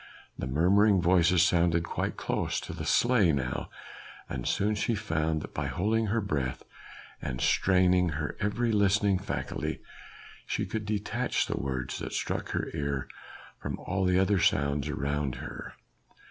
[0.35, 3.69] The murmuring voices sounded quite close to the sleigh now,
[4.27, 6.63] and soon she found that by holding her breath,
[7.21, 9.79] and straining her every listening faculty
[10.47, 13.07] she could detach the words that struck her ear
[13.59, 15.75] from all the other sounds around her.